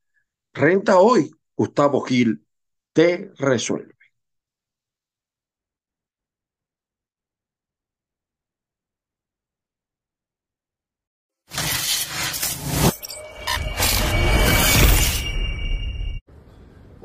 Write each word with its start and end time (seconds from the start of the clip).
Renta 0.53 0.99
hoy, 0.99 1.31
Gustavo 1.55 2.01
Gil 2.01 2.45
te 2.93 3.31
resuelve. 3.37 3.93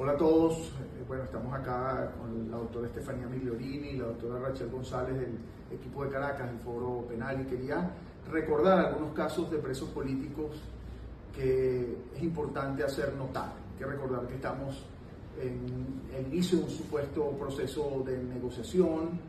Hola 0.01 0.13
a 0.13 0.17
todos, 0.17 0.59
eh, 0.59 1.05
bueno, 1.07 1.25
estamos 1.25 1.53
acá 1.53 2.13
con 2.19 2.51
la 2.51 2.57
doctora 2.57 2.87
Estefanía 2.87 3.27
Migliorini 3.27 3.89
y 3.89 3.97
la 3.97 4.07
doctora 4.07 4.39
Rachel 4.39 4.71
González 4.71 5.19
del 5.19 5.39
equipo 5.73 6.05
de 6.05 6.11
Caracas, 6.11 6.49
el 6.51 6.59
Foro 6.61 7.05
Penal, 7.09 7.41
y 7.41 7.45
quería 7.45 7.91
recordar 8.31 8.79
algunos 8.79 9.13
casos 9.13 9.51
de 9.51 9.59
presos 9.59 9.89
políticos 9.91 10.61
que 11.35 11.97
es 12.15 12.23
importante 12.23 12.85
hacer 12.85 13.15
notar. 13.15 13.53
Que 13.79 13.87
recordar 13.87 14.27
que 14.27 14.35
estamos 14.35 14.85
en 15.41 16.03
el 16.17 16.33
inicio 16.33 16.59
de 16.59 16.65
un 16.65 16.71
supuesto 16.71 17.31
proceso 17.39 18.03
de 18.05 18.19
negociación 18.19 19.21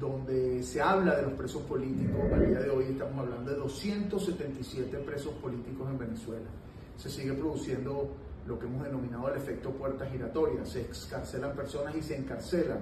donde 0.00 0.62
se 0.62 0.80
habla 0.80 1.16
de 1.16 1.22
los 1.22 1.32
presos 1.32 1.62
políticos. 1.62 2.20
Al 2.32 2.46
día 2.46 2.60
de 2.60 2.70
hoy 2.70 2.84
estamos 2.90 3.18
hablando 3.18 3.50
de 3.50 3.56
277 3.58 4.96
presos 4.98 5.34
políticos 5.34 5.88
en 5.90 5.98
Venezuela. 5.98 6.48
Se 6.96 7.08
sigue 7.08 7.34
produciendo 7.34 8.10
lo 8.46 8.58
que 8.58 8.66
hemos 8.66 8.82
denominado 8.82 9.28
el 9.28 9.36
efecto 9.36 9.70
puerta 9.70 10.06
giratoria. 10.06 10.64
Se 10.64 10.80
excarcelan 10.80 11.54
personas 11.54 11.94
y 11.94 12.02
se 12.02 12.16
encarcelan 12.16 12.78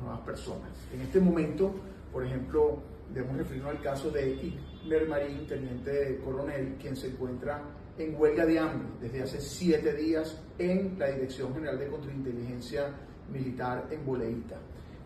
nuevas 0.00 0.20
personas. 0.20 0.70
En 0.94 1.00
este 1.00 1.20
momento, 1.20 1.72
por 2.12 2.24
ejemplo, 2.24 2.78
debemos 3.12 3.36
referirnos 3.36 3.72
al 3.72 3.82
caso 3.82 4.10
de 4.10 4.56
Igler 4.84 5.08
Marín, 5.08 5.46
teniente 5.46 6.20
coronel, 6.24 6.76
quien 6.80 6.96
se 6.96 7.08
encuentra 7.08 7.62
en 7.98 8.14
huelga 8.18 8.46
de 8.46 8.58
hambre 8.58 8.88
desde 9.00 9.22
hace 9.22 9.40
siete 9.40 9.92
días 9.94 10.40
en 10.58 10.98
la 10.98 11.08
Dirección 11.08 11.52
General 11.54 11.78
de 11.78 11.88
Contrainteligencia 11.88 12.86
Militar 13.30 13.86
en 13.90 14.04
Boleíta. 14.04 14.56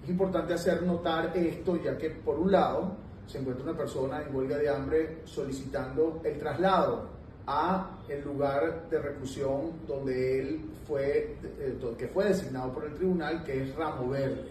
Es 0.02 0.08
importante 0.08 0.54
hacer 0.54 0.82
notar 0.82 1.36
esto, 1.36 1.82
ya 1.82 1.98
que 1.98 2.10
por 2.10 2.38
un 2.38 2.52
lado 2.52 2.96
se 3.26 3.38
encuentra 3.38 3.64
una 3.64 3.76
persona 3.76 4.22
en 4.22 4.34
huelga 4.34 4.56
de 4.56 4.68
hambre 4.68 5.18
solicitando 5.24 6.20
el 6.24 6.38
traslado 6.38 7.16
a 7.46 7.98
el 8.08 8.22
lugar 8.24 8.88
de 8.88 8.98
reclusión 9.00 9.72
donde 9.86 10.40
él 10.40 10.60
fue, 10.86 11.36
eh, 11.58 11.78
que 11.98 12.08
fue 12.08 12.26
designado 12.26 12.72
por 12.72 12.84
el 12.84 12.94
tribunal, 12.94 13.42
que 13.44 13.62
es 13.62 13.74
Ramo 13.74 14.10
Verde. 14.10 14.48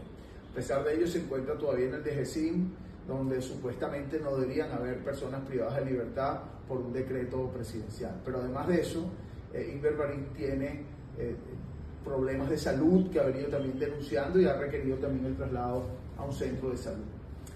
A 0.52 0.56
pesar 0.56 0.84
de 0.84 0.96
ello, 0.96 1.08
se 1.08 1.20
encuentra 1.20 1.58
todavía 1.58 1.88
en 1.88 1.96
el 1.96 2.04
DGCIM, 2.04 2.70
donde 3.08 3.42
supuestamente 3.42 4.20
no 4.20 4.36
deberían 4.36 4.72
haber 4.72 5.04
personas 5.04 5.42
privadas 5.48 5.78
de 5.78 5.92
libertad 5.92 6.40
por 6.68 6.80
un 6.80 6.92
decreto 6.92 7.50
presidencial. 7.50 8.20
Pero 8.26 8.40
además 8.40 8.68
de 8.68 8.82
eso, 8.82 9.06
eh, 9.54 9.72
Inver 9.74 9.96
tiene 10.36 10.84
eh, 11.18 11.36
problemas 12.04 12.50
de 12.50 12.58
salud 12.58 13.10
que 13.12 13.20
ha 13.20 13.24
venido 13.24 13.50
también 13.50 13.78
denunciando 13.80 14.40
y 14.40 14.46
ha 14.46 14.58
requerido 14.58 14.98
también 14.98 15.26
el 15.26 15.36
traslado 15.36 15.84
a 16.18 16.26
un 16.26 16.34
centro 16.34 16.70
de 16.70 16.78
salud. 16.78 17.06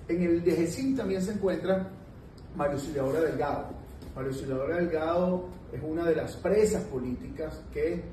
En 0.08 0.22
el 0.22 0.44
DGCIM 0.44 0.96
también 0.96 1.22
se 1.22 1.34
encuentra 1.34 1.90
Mario 2.56 2.78
Delgado. 3.22 3.68
Mario 4.16 4.32
Delgado 4.68 5.46
es 5.72 5.82
una 5.84 6.06
de 6.06 6.16
las 6.16 6.36
presas 6.38 6.84
políticas 6.86 7.64
que... 7.72 8.04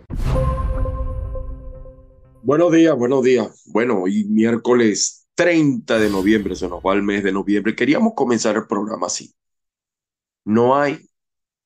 Buenos 2.42 2.72
días, 2.72 2.97
buenos 2.97 3.22
días. 3.24 3.64
Bueno, 3.66 4.03
hoy 4.03 4.24
miércoles 4.24 5.25
30 5.36 5.98
de 6.00 6.10
noviembre, 6.10 6.56
se 6.56 6.69
nos 6.69 6.80
va 6.82 6.94
el 6.94 7.02
mes 7.04 7.22
de 7.24 7.32
noviembre. 7.32 7.76
Queríamos 7.76 8.14
comenzar 8.16 8.56
el 8.56 8.66
programa 8.66 9.06
así. 9.08 9.34
No 10.44 10.76
hay 10.76 11.08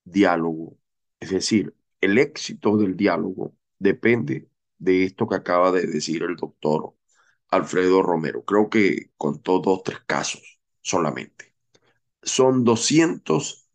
diálogo. 0.04 0.78
Es 1.20 1.30
decir, 1.30 1.76
el 2.00 2.18
éxito 2.18 2.76
del 2.78 2.96
diálogo 2.96 3.56
depende 3.78 4.50
de 4.78 5.04
esto 5.04 5.28
que 5.28 5.36
acaba 5.36 5.72
de 5.72 5.86
decir 5.86 6.22
el 6.24 6.36
doctor 6.36 6.94
Alfredo 7.50 8.02
Romero. 8.02 8.44
Creo 8.44 8.70
que 8.70 9.12
contó 9.16 9.60
dos, 9.60 9.82
tres 9.84 10.00
casos 10.06 10.60
solamente. 10.82 11.54
Son 12.22 12.64
200, 12.64 13.68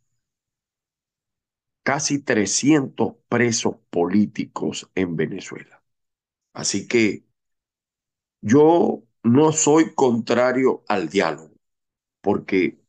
casi 1.83 2.19
300 2.21 3.15
presos 3.29 3.75
políticos 3.89 4.89
en 4.95 5.15
Venezuela. 5.15 5.83
Así 6.53 6.87
que 6.87 7.25
yo 8.41 9.03
no 9.25 9.51
soy 9.51 9.93
contrario 9.95 10.83
al 10.87 11.09
diálogo, 11.09 11.55
porque 12.21 12.79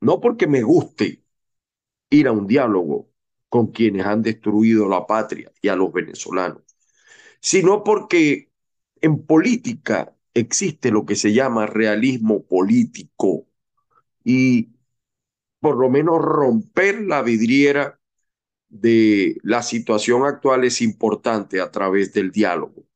no 0.00 0.20
porque 0.20 0.48
me 0.48 0.62
guste 0.62 1.24
ir 2.10 2.28
a 2.28 2.32
un 2.32 2.48
diálogo 2.48 3.10
con 3.48 3.68
quienes 3.68 4.04
han 4.04 4.22
destruido 4.22 4.88
la 4.88 5.06
patria 5.06 5.52
y 5.62 5.68
a 5.68 5.76
los 5.76 5.92
venezolanos, 5.92 6.62
sino 7.40 7.84
porque 7.84 8.50
en 9.00 9.24
política 9.24 10.16
existe 10.34 10.90
lo 10.90 11.06
que 11.06 11.14
se 11.16 11.32
llama 11.32 11.66
realismo 11.66 12.44
político 12.44 13.46
y 14.24 14.70
por 15.60 15.76
lo 15.76 15.88
menos 15.88 16.20
romper 16.20 17.02
la 17.02 17.22
vidriera 17.22 18.00
de 18.68 19.36
la 19.44 19.62
situación 19.62 20.24
actual 20.24 20.64
es 20.64 20.82
importante 20.82 21.60
a 21.60 21.70
través 21.70 22.12
del 22.12 22.32
diálogo. 22.32 22.86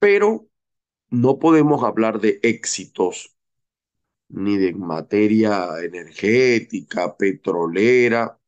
Pero 0.00 0.47
no 1.10 1.38
podemos 1.38 1.82
hablar 1.84 2.20
de 2.20 2.40
éxitos 2.42 3.34
ni 4.28 4.58
de 4.58 4.74
materia 4.74 5.82
energética, 5.82 7.16
petrolera, 7.16 8.38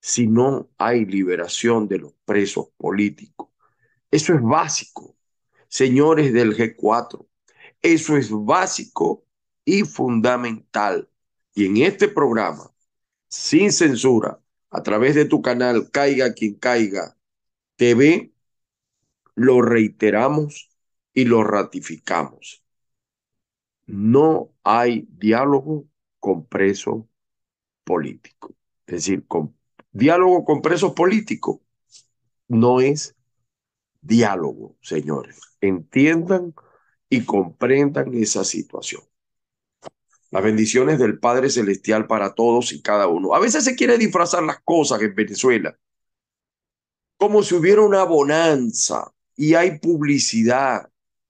si 0.00 0.26
no 0.26 0.70
hay 0.78 1.04
liberación 1.04 1.88
de 1.88 1.98
los 1.98 2.14
presos 2.24 2.68
políticos. 2.76 3.50
Eso 4.10 4.34
es 4.34 4.42
básico, 4.42 5.16
señores 5.68 6.32
del 6.32 6.56
G4. 6.56 7.26
Eso 7.82 8.16
es 8.16 8.30
básico 8.30 9.26
y 9.64 9.82
fundamental. 9.82 11.10
Y 11.54 11.66
en 11.66 11.78
este 11.78 12.08
programa, 12.08 12.72
sin 13.28 13.72
censura, 13.72 14.40
a 14.70 14.82
través 14.82 15.14
de 15.14 15.24
tu 15.24 15.42
canal 15.42 15.90
Caiga 15.90 16.32
quien 16.34 16.54
caiga 16.54 17.16
TV, 17.76 18.32
lo 19.34 19.62
reiteramos 19.62 20.67
y 21.12 21.24
lo 21.24 21.44
ratificamos. 21.44 22.62
No 23.86 24.52
hay 24.62 25.06
diálogo 25.10 25.86
con 26.20 26.46
presos 26.46 27.04
políticos. 27.84 28.52
Es 28.86 28.94
decir, 28.94 29.26
con, 29.26 29.56
diálogo 29.92 30.44
con 30.44 30.62
presos 30.62 30.92
políticos 30.92 31.60
no 32.48 32.80
es 32.80 33.14
diálogo, 34.00 34.76
señores. 34.80 35.40
Entiendan 35.60 36.54
y 37.08 37.24
comprendan 37.24 38.14
esa 38.14 38.44
situación. 38.44 39.02
Las 40.30 40.42
bendiciones 40.42 40.98
del 40.98 41.18
Padre 41.18 41.48
Celestial 41.48 42.06
para 42.06 42.34
todos 42.34 42.72
y 42.72 42.82
cada 42.82 43.06
uno. 43.06 43.34
A 43.34 43.40
veces 43.40 43.64
se 43.64 43.74
quiere 43.74 43.96
disfrazar 43.96 44.42
las 44.42 44.60
cosas 44.60 45.00
en 45.00 45.14
Venezuela 45.14 45.78
como 47.18 47.42
si 47.42 47.54
hubiera 47.54 47.82
una 47.82 48.04
bonanza 48.04 49.12
y 49.36 49.54
hay 49.54 49.78
publicidad 49.80 50.88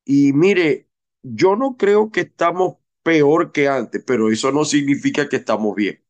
y 0.09 0.33
mire, 0.35 0.89
yo 1.23 1.57
no 1.57 1.79
creo 1.79 2.13
que 2.13 2.23
estamos 2.23 2.79
peor 3.05 3.53
que 3.53 3.69
antes, 3.69 4.03
pero 4.07 4.31
eso 4.33 4.53
no 4.53 4.67
significa 4.67 5.29
que 5.31 5.37
estamos 5.39 5.77
bien. 5.77 6.03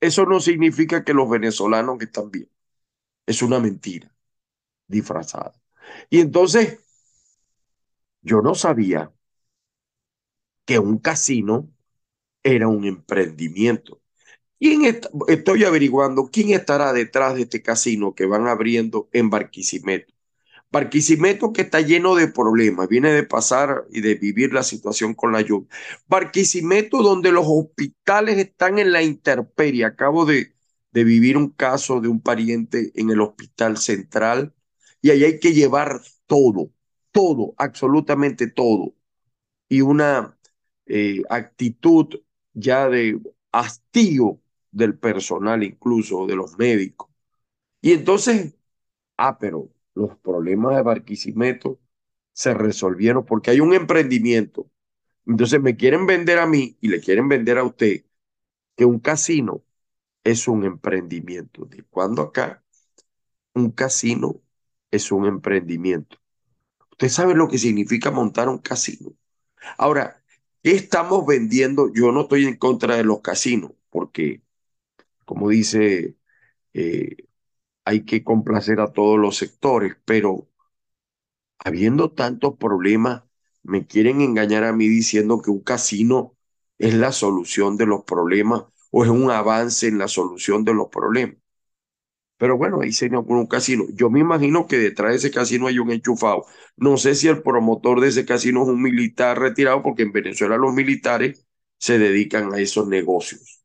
Eso 0.00 0.26
no 0.26 0.40
significa 0.40 1.04
que 1.04 1.14
los 1.14 1.28
venezolanos 1.30 2.00
están 2.00 2.30
bien. 2.30 2.50
Es 3.26 3.42
una 3.42 3.60
mentira 3.60 4.14
disfrazada. 4.88 5.54
Y 6.10 6.20
entonces, 6.20 6.80
yo 8.22 8.42
no 8.42 8.54
sabía 8.54 9.12
que 10.64 10.78
un 10.78 10.98
casino 10.98 11.70
era 12.44 12.68
un 12.68 12.86
emprendimiento. 12.86 14.02
¿Quién 14.60 14.84
estoy 15.28 15.64
averiguando 15.64 16.30
quién 16.32 16.50
estará 16.52 16.94
detrás 16.94 17.36
de 17.36 17.42
este 17.44 17.62
casino 17.62 18.14
que 18.16 18.26
van 18.26 18.48
abriendo 18.48 19.10
en 19.12 19.30
Barquisimeto. 19.30 20.14
Barquisimeto 20.70 21.52
que 21.52 21.62
está 21.62 21.80
lleno 21.80 22.14
de 22.14 22.28
problemas, 22.28 22.88
viene 22.88 23.12
de 23.12 23.22
pasar 23.22 23.86
y 23.90 24.00
de 24.00 24.14
vivir 24.16 24.52
la 24.52 24.62
situación 24.62 25.14
con 25.14 25.32
la 25.32 25.40
lluvia. 25.40 25.68
Barquisimeto 26.08 27.02
donde 27.02 27.32
los 27.32 27.46
hospitales 27.48 28.38
están 28.38 28.78
en 28.78 28.92
la 28.92 29.02
intemperie. 29.02 29.84
Acabo 29.84 30.26
de, 30.26 30.54
de 30.92 31.04
vivir 31.04 31.36
un 31.36 31.50
caso 31.50 32.00
de 32.00 32.08
un 32.08 32.20
pariente 32.20 32.92
en 32.94 33.10
el 33.10 33.20
hospital 33.20 33.78
central 33.78 34.54
y 35.00 35.10
ahí 35.10 35.24
hay 35.24 35.40
que 35.40 35.52
llevar 35.52 36.00
todo, 36.26 36.72
todo, 37.12 37.54
absolutamente 37.58 38.48
todo. 38.48 38.94
Y 39.68 39.80
una 39.82 40.38
eh, 40.86 41.22
actitud 41.30 42.20
ya 42.54 42.88
de 42.88 43.20
hastío 43.52 44.40
del 44.70 44.98
personal, 44.98 45.62
incluso 45.62 46.26
de 46.26 46.36
los 46.36 46.58
médicos. 46.58 47.08
Y 47.80 47.92
entonces, 47.92 48.56
ah, 49.16 49.38
pero 49.38 49.70
los 49.96 50.16
problemas 50.18 50.76
de 50.76 50.82
Barquisimeto 50.82 51.80
se 52.32 52.54
resolvieron 52.54 53.26
porque 53.26 53.50
hay 53.52 53.60
un 53.60 53.74
emprendimiento. 53.74 54.70
Entonces 55.26 55.60
me 55.60 55.76
quieren 55.76 56.06
vender 56.06 56.38
a 56.38 56.46
mí 56.46 56.78
y 56.80 56.88
le 56.88 57.00
quieren 57.00 57.28
vender 57.28 57.58
a 57.58 57.64
usted 57.64 58.04
que 58.76 58.84
un 58.86 59.00
casino 59.00 59.64
es 60.24 60.48
un 60.48 60.64
emprendimiento. 60.64 61.66
¿De 61.66 61.84
cuándo 61.84 62.22
acá? 62.22 62.64
Un 63.54 63.70
casino 63.72 64.42
es 64.90 65.12
un 65.12 65.26
emprendimiento. 65.26 66.18
Usted 66.92 67.08
sabe 67.08 67.34
lo 67.34 67.48
que 67.48 67.58
significa 67.58 68.10
montar 68.10 68.48
un 68.48 68.58
casino. 68.58 69.12
Ahora, 69.78 70.22
¿qué 70.62 70.72
estamos 70.72 71.26
vendiendo? 71.26 71.92
Yo 71.94 72.12
no 72.12 72.22
estoy 72.22 72.46
en 72.46 72.56
contra 72.56 72.96
de 72.96 73.04
los 73.04 73.20
casinos, 73.22 73.72
porque, 73.90 74.42
como 75.24 75.50
dice, 75.50 76.16
eh, 76.74 77.25
hay 77.86 78.04
que 78.04 78.22
complacer 78.24 78.80
a 78.80 78.92
todos 78.92 79.18
los 79.18 79.38
sectores, 79.38 79.96
pero 80.04 80.48
habiendo 81.58 82.12
tantos 82.12 82.56
problemas, 82.58 83.24
me 83.62 83.86
quieren 83.86 84.20
engañar 84.20 84.64
a 84.64 84.72
mí 84.72 84.88
diciendo 84.88 85.40
que 85.42 85.50
un 85.50 85.60
casino 85.62 86.36
es 86.78 86.94
la 86.94 87.12
solución 87.12 87.76
de 87.76 87.86
los 87.86 88.04
problemas 88.04 88.64
o 88.90 89.04
es 89.04 89.10
un 89.10 89.30
avance 89.30 89.88
en 89.88 89.98
la 89.98 90.08
solución 90.08 90.64
de 90.64 90.74
los 90.74 90.88
problemas. 90.88 91.36
Pero 92.38 92.58
bueno, 92.58 92.80
ahí 92.82 92.92
se 92.92 93.08
con 93.10 93.30
un 93.32 93.46
casino. 93.46 93.84
Yo 93.94 94.10
me 94.10 94.20
imagino 94.20 94.66
que 94.66 94.76
detrás 94.78 95.12
de 95.12 95.16
ese 95.16 95.30
casino 95.30 95.68
hay 95.68 95.78
un 95.78 95.90
enchufado. 95.90 96.44
No 96.76 96.98
sé 96.98 97.14
si 97.14 97.28
el 97.28 97.42
promotor 97.42 98.00
de 98.00 98.08
ese 98.08 98.26
casino 98.26 98.62
es 98.62 98.68
un 98.68 98.82
militar 98.82 99.38
retirado, 99.40 99.82
porque 99.82 100.02
en 100.02 100.12
Venezuela 100.12 100.56
los 100.58 100.74
militares 100.74 101.46
se 101.78 101.98
dedican 101.98 102.52
a 102.52 102.58
esos 102.60 102.86
negocios. 102.88 103.64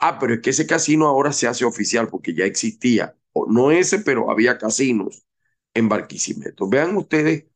Ah, 0.00 0.18
pero 0.18 0.34
es 0.34 0.40
que 0.40 0.50
ese 0.50 0.66
casino 0.66 1.06
ahora 1.06 1.32
se 1.32 1.46
hace 1.48 1.64
oficial 1.64 2.08
porque 2.08 2.34
ya 2.34 2.44
existía. 2.44 3.16
No 3.46 3.70
ese, 3.70 4.00
pero 4.00 4.30
había 4.30 4.58
casinos 4.58 5.24
en 5.74 5.88
Barquisimeto. 5.88 6.68
Vean 6.68 6.96
ustedes 6.96 7.46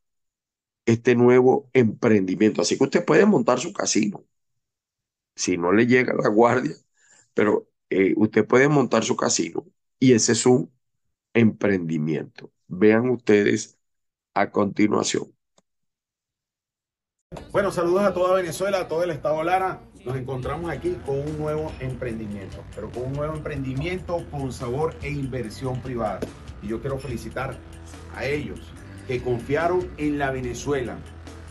este 0.86 1.14
nuevo 1.14 1.70
emprendimiento. 1.72 2.62
Así 2.62 2.78
que 2.78 2.84
usted 2.84 3.04
puede 3.04 3.26
montar 3.26 3.60
su 3.60 3.72
casino. 3.72 4.24
Si 5.34 5.56
no 5.56 5.72
le 5.72 5.86
llega 5.86 6.14
la 6.14 6.28
guardia, 6.28 6.76
pero 7.34 7.68
eh, 7.90 8.14
usted 8.16 8.46
puede 8.46 8.68
montar 8.68 9.04
su 9.04 9.16
casino 9.16 9.66
y 9.98 10.12
ese 10.12 10.32
es 10.32 10.46
un 10.46 10.70
emprendimiento. 11.34 12.52
Vean 12.68 13.10
ustedes 13.10 13.78
a 14.34 14.50
continuación. 14.50 15.34
Bueno, 17.50 17.70
saludos 17.70 18.02
a 18.04 18.14
toda 18.14 18.34
Venezuela, 18.34 18.80
a 18.80 18.88
todo 18.88 19.04
el 19.04 19.10
estado 19.10 19.42
Lara. 19.42 19.80
Nos 20.04 20.16
encontramos 20.16 20.68
aquí 20.68 20.96
con 21.06 21.20
un 21.20 21.38
nuevo 21.38 21.70
emprendimiento, 21.78 22.64
pero 22.74 22.90
con 22.90 23.04
un 23.04 23.12
nuevo 23.12 23.34
emprendimiento 23.34 24.24
con 24.32 24.52
sabor 24.52 24.96
e 25.00 25.10
inversión 25.10 25.80
privada. 25.80 26.18
Y 26.60 26.68
yo 26.68 26.80
quiero 26.80 26.98
felicitar 26.98 27.56
a 28.16 28.24
ellos 28.24 28.60
que 29.06 29.22
confiaron 29.22 29.88
en 29.98 30.18
la 30.18 30.32
Venezuela, 30.32 30.96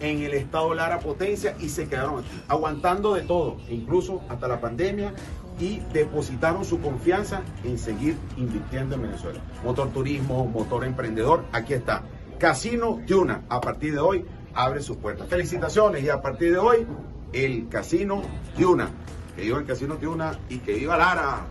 en 0.02 0.22
el 0.22 0.34
estado 0.34 0.74
Lara 0.74 1.00
Potencia 1.00 1.56
y 1.62 1.70
se 1.70 1.88
quedaron 1.88 2.20
aquí, 2.20 2.44
aguantando 2.50 3.14
de 3.14 3.22
todo, 3.22 3.58
incluso 3.70 4.22
hasta 4.28 4.50
la 4.50 4.60
pandemia 4.60 5.14
y 5.60 5.80
depositaron 5.94 6.66
su 6.66 6.82
confianza 6.82 7.44
en 7.64 7.78
seguir 7.78 8.18
invirtiendo 8.36 8.96
en 8.96 9.04
Venezuela. 9.04 9.40
Motor 9.64 9.92
turismo, 9.92 10.46
motor 10.46 10.84
emprendedor, 10.84 11.46
aquí 11.54 11.74
está. 11.74 12.04
Casino 12.38 13.00
Tiuna, 13.06 13.44
a 13.48 13.62
partir 13.62 13.94
de 13.94 14.00
hoy 14.00 14.26
abre 14.54 14.82
sus 14.82 14.98
puertas. 14.98 15.28
Felicitaciones 15.30 16.04
y 16.04 16.10
a 16.10 16.22
partir 16.22 16.52
de 16.52 16.58
hoy 16.58 16.86
el 17.34 17.68
Casino 17.70 18.22
Tiuna. 18.56 18.92
Que 19.36 19.44
viva 19.44 19.60
el 19.60 19.66
Casino 19.66 19.98
Tiuna 19.98 20.40
y 20.50 20.60
que 20.60 20.74
viva 20.74 20.98
Lara. 20.98 21.48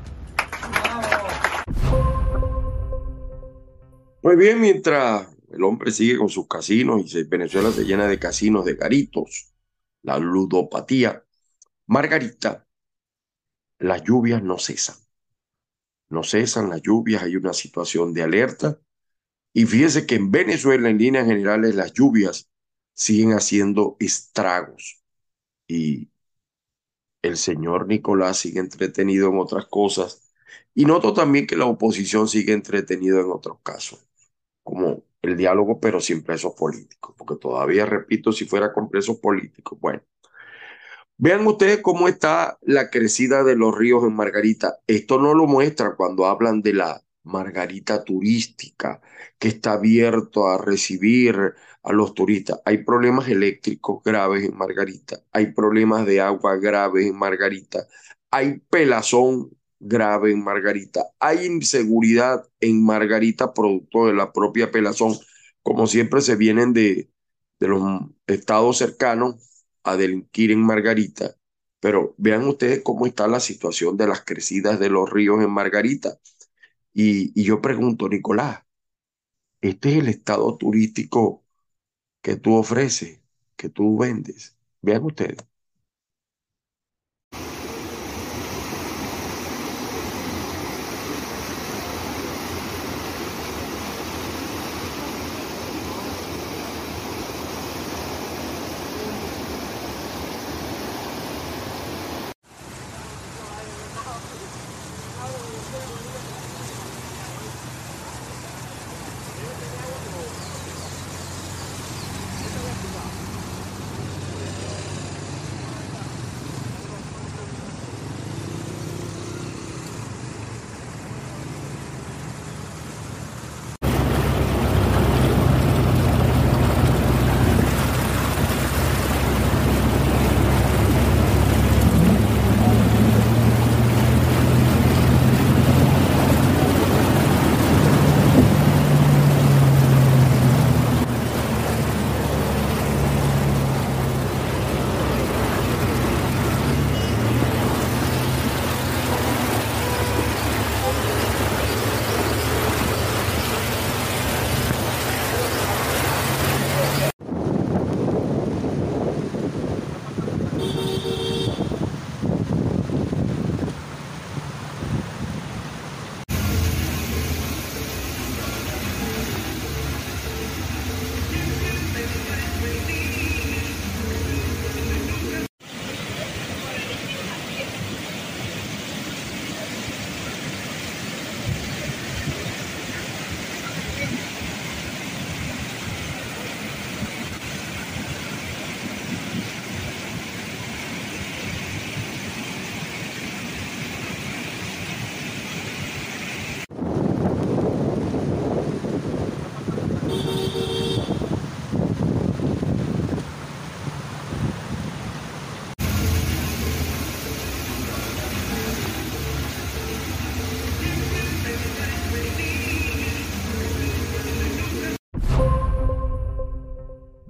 Muy 4.23 4.37
bien, 4.37 4.61
mientras 4.61 5.29
el 5.51 5.65
hombre 5.65 5.91
sigue 5.91 6.19
con 6.19 6.29
sus 6.29 6.47
casinos 6.47 7.15
y 7.15 7.23
Venezuela 7.25 7.71
se 7.71 7.85
llena 7.85 8.07
de 8.07 8.19
casinos 8.19 8.65
de 8.65 8.75
garitos, 8.75 9.53
la 10.03 10.19
ludopatía, 10.19 11.25
Margarita 11.87 12.67
las 13.81 14.05
lluvias 14.05 14.43
no 14.43 14.59
cesan. 14.59 14.97
No 16.11 16.23
cesan 16.23 16.69
las 16.69 16.83
lluvias, 16.83 17.23
hay 17.23 17.37
una 17.37 17.55
situación 17.55 18.13
de 18.13 18.23
alerta. 18.23 18.79
Y 19.53 19.65
fíjese 19.65 20.07
que 20.07 20.17
en 20.17 20.31
Venezuela, 20.31 20.91
en 20.91 20.99
líneas 20.99 21.27
generales, 21.27 21.75
las 21.75 21.93
lluvias 21.93 22.51
siguen 22.95 23.33
haciendo 23.33 23.97
estragos. 23.99 25.00
Y 25.71 26.11
el 27.23 27.37
señor 27.37 27.87
Nicolás 27.87 28.39
sigue 28.39 28.61
entretenido 28.61 29.29
en 29.31 29.39
otras 29.39 29.67
cosas. 29.67 30.33
Y 30.75 30.85
noto 30.85 31.13
también 31.15 31.47
que 31.47 31.57
la 31.57 31.67
oposición 31.67 32.29
sigue 32.29 32.53
entretenido 32.53 33.21
en 33.21 33.31
otros 33.31 33.59
casos, 33.63 34.07
como 34.63 35.05
el 35.23 35.37
diálogo, 35.37 35.81
pero 35.81 36.01
sin 36.01 36.23
presos 36.25 36.55
políticos. 36.55 37.15
Porque 37.19 37.37
todavía, 37.37 37.87
repito, 37.87 38.33
si 38.33 38.47
fuera 38.47 38.73
con 38.73 38.91
presos 38.91 39.19
políticos, 39.19 39.79
bueno, 39.81 40.03
Vean 41.19 41.47
ustedes 41.47 41.81
cómo 41.83 42.09
está 42.09 42.59
la 42.63 42.89
crecida 42.91 43.45
de 43.45 43.55
los 43.55 43.77
ríos 43.77 44.03
en 44.05 44.15
Margarita. 44.15 44.79
Esto 44.87 45.19
no 45.19 45.35
lo 45.35 45.47
muestra 45.47 45.95
cuando 45.95 46.27
hablan 46.27 46.63
de 46.63 46.73
la 46.73 47.03
Margarita 47.25 48.05
turística, 48.05 49.01
que 49.39 49.49
está 49.49 49.73
abierto 49.73 50.49
a 50.49 50.59
recibir 50.59 51.37
a 51.83 51.93
los 51.93 52.15
turistas. 52.15 52.61
Hay 52.65 52.79
problemas 52.85 53.29
eléctricos 53.29 54.03
graves 54.05 54.45
en 54.45 54.57
Margarita, 54.57 55.21
hay 55.33 55.53
problemas 55.53 56.07
de 56.07 56.21
agua 56.21 56.57
graves 56.57 57.07
en 57.07 57.17
Margarita, 57.17 57.87
hay 58.31 58.59
pelazón 58.71 59.51
grave 59.79 60.33
en 60.33 60.43
Margarita, 60.45 61.07
hay 61.19 61.47
inseguridad 61.47 62.45
en 62.61 62.85
Margarita 62.85 63.55
producto 63.55 64.07
de 64.07 64.15
la 64.15 64.33
propia 64.33 64.71
pelazón, 64.71 65.15
como 65.63 65.87
siempre 65.87 66.21
se 66.21 66.37
vienen 66.37 66.73
de, 66.73 67.11
de 67.59 67.69
los 67.69 67.83
estados 68.27 68.79
cercanos 68.79 69.37
a 69.85 69.97
delinquir 69.97 70.51
en 70.51 70.61
Margarita, 70.61 71.35
pero 71.81 72.15
vean 72.19 72.47
ustedes 72.47 72.83
cómo 72.83 73.07
está 73.07 73.27
la 73.27 73.41
situación 73.41 73.97
de 73.97 74.07
las 74.07 74.23
crecidas 74.25 74.79
de 74.79 74.91
los 74.91 75.11
ríos 75.11 75.43
en 75.43 75.51
Margarita. 75.51 76.19
Y, 76.93 77.33
yo 77.45 77.61
pregunto, 77.61 78.09
Nicolás, 78.09 78.65
¿este 79.63 79.91
es 79.93 79.97
el 79.99 80.09
estado 80.09 80.57
turístico 80.59 81.45
que 82.23 82.37
tú 82.37 82.57
ofreces, 82.57 83.23
que 83.57 83.71
tú 83.71 83.99
vendes? 83.99 84.59
Vean 84.83 85.05
ustedes. 85.05 85.39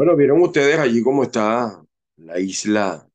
Bueno, 0.01 0.17
vieron 0.17 0.41
ustedes 0.41 0.79
allí 0.79 1.03
cómo 1.03 1.25
está 1.25 1.85
la 2.17 2.41
isla, 2.41 3.07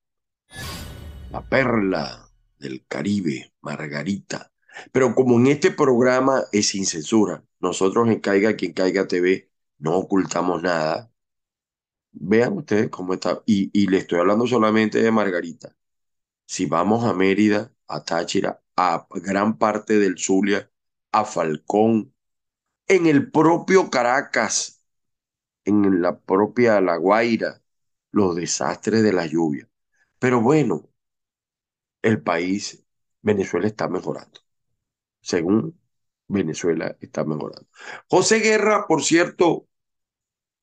la 1.31 1.41
perla 1.41 2.29
del 2.59 2.85
Caribe, 2.87 3.51
Margarita. 3.61 4.51
Pero 4.91 5.15
como 5.15 5.39
en 5.39 5.47
este 5.47 5.71
programa 5.71 6.43
es 6.51 6.67
sin 6.67 6.85
censura, 6.85 7.43
nosotros 7.59 8.07
en 8.09 8.19
Caiga 8.19 8.55
Quien 8.55 8.73
Caiga 8.73 9.07
TV 9.07 9.49
no 9.79 9.95
ocultamos 9.97 10.61
nada. 10.61 11.11
Vean 12.11 12.55
ustedes 12.59 12.89
cómo 12.89 13.15
está. 13.15 13.41
Y, 13.47 13.71
y 13.73 13.87
le 13.87 13.97
estoy 13.97 14.19
hablando 14.19 14.45
solamente 14.45 15.01
de 15.01 15.09
Margarita. 15.09 15.75
Si 16.45 16.67
vamos 16.67 17.03
a 17.03 17.15
Mérida, 17.15 17.73
a 17.87 18.03
Táchira, 18.03 18.61
a 18.75 19.07
gran 19.09 19.57
parte 19.57 19.97
del 19.97 20.19
Zulia, 20.19 20.69
a 21.11 21.25
Falcón, 21.25 22.13
en 22.87 23.07
el 23.07 23.31
propio 23.31 23.89
Caracas, 23.89 24.74
en 25.65 26.01
la 26.01 26.19
propia 26.19 26.81
La 26.81 26.97
Guaira, 26.97 27.61
los 28.11 28.35
desastres 28.35 29.03
de 29.03 29.13
la 29.13 29.25
lluvia. 29.25 29.69
Pero 30.19 30.41
bueno, 30.41 30.89
el 32.01 32.21
país, 32.21 32.83
Venezuela 33.21 33.67
está 33.67 33.87
mejorando. 33.87 34.39
Según 35.21 35.79
Venezuela 36.27 36.95
está 37.01 37.23
mejorando. 37.25 37.67
José 38.09 38.39
Guerra, 38.39 38.85
por 38.87 39.03
cierto, 39.03 39.67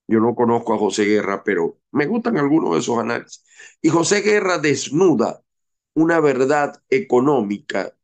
yo 0.08 0.20
no 0.20 0.34
conozco 0.34 0.74
a 0.74 0.78
José 0.78 1.04
Guerra, 1.04 1.42
pero 1.44 1.78
me 1.90 2.06
gustan 2.06 2.38
algunos 2.38 2.74
de 2.76 2.82
sus 2.82 2.98
análisis. 2.98 3.44
Y 3.80 3.88
José 3.88 4.20
Guerra 4.22 4.58
desnuda 4.58 5.42
una 5.94 6.20
verdad 6.20 6.82
económica 6.90 7.96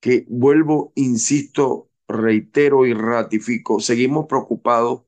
que 0.00 0.26
vuelvo, 0.28 0.92
insisto, 0.96 1.90
reitero 2.08 2.86
y 2.86 2.94
ratifico, 2.94 3.80
seguimos 3.80 4.26
preocupados 4.26 5.02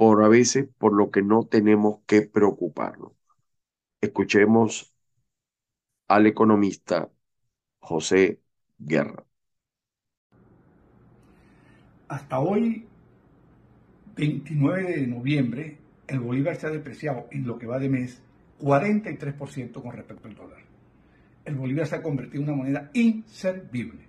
por 0.00 0.24
a 0.24 0.28
veces 0.28 0.66
por 0.78 0.94
lo 0.94 1.10
que 1.10 1.20
no 1.20 1.44
tenemos 1.44 1.98
que 2.06 2.22
preocuparnos. 2.22 3.12
Escuchemos 4.00 4.94
al 6.08 6.26
economista 6.26 7.10
José 7.80 8.40
Guerra. 8.78 9.26
Hasta 12.08 12.40
hoy, 12.40 12.86
29 14.16 14.96
de 14.96 15.06
noviembre, 15.06 15.76
el 16.06 16.20
bolívar 16.20 16.56
se 16.56 16.68
ha 16.68 16.70
depreciado 16.70 17.26
en 17.30 17.46
lo 17.46 17.58
que 17.58 17.66
va 17.66 17.78
de 17.78 17.90
mes 17.90 18.22
43% 18.58 19.82
con 19.82 19.92
respecto 19.92 20.28
al 20.28 20.34
dólar 20.34 20.70
el 21.44 21.56
bolívar 21.56 21.86
se 21.86 21.96
ha 21.96 22.02
convertido 22.02 22.42
en 22.42 22.48
una 22.48 22.56
moneda 22.56 22.90
inservible. 22.94 24.00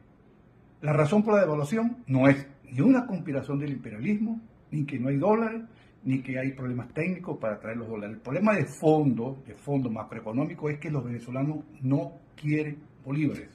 La 0.82 0.94
razón 0.94 1.22
por 1.24 1.34
la 1.34 1.42
devaluación 1.42 1.98
no 2.08 2.30
es 2.30 2.48
ni 2.72 2.80
una 2.80 3.06
conspiración 3.06 3.60
del 3.60 3.72
imperialismo, 3.72 4.40
ni 4.72 4.86
que 4.86 4.98
no 5.00 5.10
hay 5.10 5.18
dólares, 5.18 5.64
ni 6.04 6.22
que 6.22 6.40
hay 6.40 6.54
problemas 6.54 6.94
técnicos 6.94 7.38
para 7.38 7.60
traer 7.60 7.78
los 7.78 7.88
dólares. 7.88 8.16
El 8.16 8.22
problema 8.22 8.56
de 8.56 8.66
fondo, 8.66 9.44
de 9.46 9.54
fondo 9.54 9.90
macroeconómico, 9.90 10.70
es 10.70 10.80
que 10.80 10.90
los 10.90 11.04
venezolanos 11.04 11.64
no 11.82 12.14
quieren 12.36 12.78
bolívares. 13.04 13.50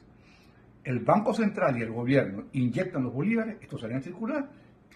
El 0.85 1.01
Banco 1.01 1.35
Central 1.35 1.77
y 1.79 1.83
el 1.83 1.91
gobierno 1.91 2.45
inyectan 2.53 3.03
los 3.03 3.13
bolívares, 3.13 3.57
estos 3.61 3.81
salen 3.81 3.99
a 3.99 4.03
circular, 4.03 4.49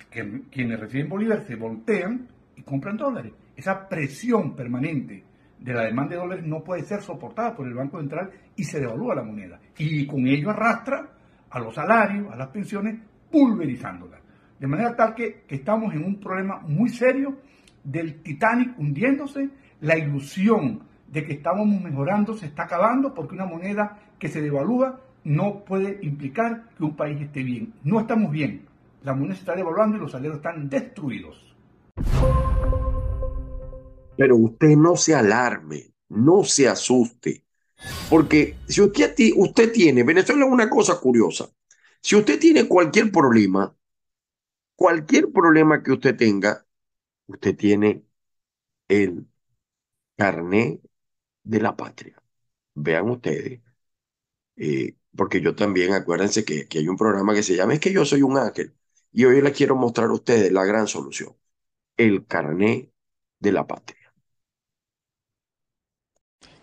que, 0.09 0.43
quienes 0.51 0.79
reciben 0.79 1.09
bolívares 1.09 1.47
se 1.47 1.57
voltean 1.57 2.29
y 2.57 2.63
compran 2.63 2.97
dólares. 2.97 3.33
Esa 3.57 3.89
presión 3.89 4.55
permanente 4.55 5.25
de 5.59 5.75
la 5.75 5.85
demanda 5.85 6.15
de 6.15 6.21
dólares 6.21 6.47
no 6.47 6.63
puede 6.63 6.85
ser 6.85 7.03
soportada 7.03 7.55
por 7.55 7.67
el 7.67 7.75
Banco 7.75 7.99
Central 7.99 8.31
y 8.55 8.63
se 8.63 8.79
devalúa 8.81 9.17
la 9.17 9.25
moneda. 9.25 9.61
Y 9.77 10.07
con 10.07 10.27
ello 10.27 10.51
arrastra 10.51 11.11
a 11.51 11.59
los 11.59 11.75
salarios, 11.75 12.33
a 12.33 12.37
las 12.37 12.49
pensiones, 12.49 13.01
pulverizándolas. 13.31 14.20
De 14.61 14.67
manera 14.67 14.95
tal 14.95 15.15
que, 15.15 15.45
estamos 15.49 15.95
en 15.95 16.05
un 16.05 16.21
problema 16.21 16.59
muy 16.59 16.91
serio 16.91 17.39
del 17.83 18.23
Titanic 18.23 18.79
hundiéndose, 18.79 19.49
la 19.81 19.97
ilusión 19.97 20.83
de 21.09 21.25
que 21.25 21.33
estamos 21.33 21.67
mejorando 21.67 22.37
se 22.37 22.45
está 22.45 22.65
acabando 22.65 23.15
porque 23.15 23.35
una 23.35 23.47
moneda 23.47 23.99
que 24.19 24.29
se 24.29 24.43
devalúa 24.43 25.01
no 25.25 25.65
puede 25.65 25.99
implicar 26.03 26.69
que 26.77 26.85
un 26.85 26.95
país 26.95 27.19
esté 27.23 27.43
bien. 27.43 27.73
No 27.85 28.01
estamos 28.01 28.31
bien. 28.31 28.67
La 29.03 29.15
moneda 29.15 29.37
se 29.37 29.41
está 29.41 29.57
devaluando 29.57 29.97
y 29.97 30.01
los 30.01 30.13
salarios 30.13 30.37
están 30.37 30.69
destruidos. 30.69 31.57
Pero 34.15 34.37
usted 34.37 34.77
no 34.77 34.95
se 34.95 35.15
alarme, 35.15 35.95
no 36.11 36.45
se 36.45 36.69
asuste, 36.69 37.45
porque 38.11 38.57
si 38.69 38.83
usted, 38.83 39.15
usted 39.37 39.73
tiene, 39.73 40.03
Venezuela 40.03 40.45
es 40.45 40.53
una 40.53 40.69
cosa 40.69 41.01
curiosa, 41.01 41.49
si 42.03 42.15
usted 42.15 42.39
tiene 42.39 42.69
cualquier 42.69 43.11
problema, 43.11 43.75
cualquier 44.81 45.31
problema 45.31 45.83
que 45.83 45.93
usted 45.93 46.17
tenga, 46.17 46.67
usted 47.27 47.55
tiene 47.55 48.07
el 48.89 49.27
carné 50.17 50.81
de 51.45 51.61
la 51.61 51.77
patria. 51.77 52.17
Vean 52.75 53.11
ustedes, 53.11 53.61
eh, 54.57 54.97
porque 55.15 55.43
yo 55.43 55.55
también, 55.55 55.93
acuérdense 55.93 56.45
que, 56.47 56.67
que 56.67 56.79
hay 56.79 56.89
un 56.89 56.97
programa 56.97 57.35
que 57.35 57.43
se 57.43 57.57
llama 57.57 57.75
Es 57.75 57.81
que 57.81 57.93
yo 57.93 58.07
soy 58.07 58.23
un 58.23 58.39
ángel, 58.39 58.75
y 59.13 59.27
hoy 59.27 59.43
les 59.43 59.55
quiero 59.55 59.77
mostrar 59.77 60.09
a 60.09 60.15
ustedes 60.15 60.51
la 60.51 60.65
gran 60.65 60.87
solución, 60.87 61.37
el 61.99 62.27
carné 62.27 62.91
de 63.39 63.53
la 63.53 63.67
patria. 63.67 64.15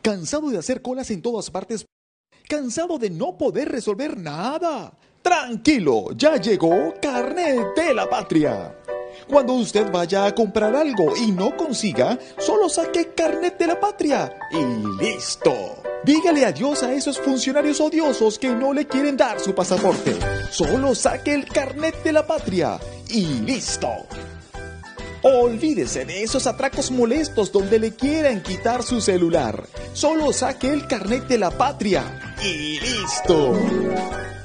¿Cansado 0.02 0.50
de 0.50 0.58
hacer 0.58 0.82
colas 0.82 1.12
en 1.12 1.22
todas 1.22 1.52
partes? 1.52 1.86
¿Cansado 2.50 2.98
de 2.98 3.12
no 3.12 3.38
poder 3.38 3.70
resolver 3.70 4.18
nada? 4.18 4.98
Tranquilo, 5.28 6.14
ya 6.16 6.38
llegó 6.38 6.94
Carnet 7.02 7.76
de 7.76 7.94
la 7.94 8.10
Patria. 8.10 8.74
Cuando 9.28 9.56
usted 9.56 9.92
vaya 9.92 10.26
a 10.26 10.34
comprar 10.34 10.74
algo 10.74 11.18
y 11.18 11.34
no 11.34 11.58
consiga, 11.58 12.18
solo 12.38 12.70
saque 12.70 13.10
Carnet 13.14 13.58
de 13.58 13.68
la 13.68 13.78
Patria 13.78 14.34
y 14.50 15.04
listo. 15.04 15.82
Dígale 16.06 16.46
adiós 16.46 16.82
a 16.84 16.94
esos 16.94 17.20
funcionarios 17.20 17.82
odiosos 17.82 18.40
que 18.40 18.48
no 18.48 18.72
le 18.72 18.88
quieren 18.88 19.18
dar 19.18 19.42
su 19.42 19.54
pasaporte. 19.54 20.16
Solo 20.50 20.96
saque 20.96 21.34
el 21.34 21.44
Carnet 21.44 22.02
de 22.04 22.14
la 22.14 22.26
Patria 22.26 22.80
y 23.10 23.26
listo. 23.42 23.90
Olvídese 25.24 26.06
de 26.06 26.24
esos 26.24 26.48
atracos 26.48 26.90
molestos 26.90 27.52
donde 27.52 27.80
le 27.80 27.94
quieran 27.94 28.42
quitar 28.42 28.82
su 28.82 29.02
celular. 29.02 29.68
Solo 29.92 30.32
saque 30.32 30.72
el 30.72 30.88
carnet 30.88 31.28
de 31.28 31.38
la 31.38 31.52
patria 31.52 32.36
y 32.42 32.80
listo. 32.80 34.37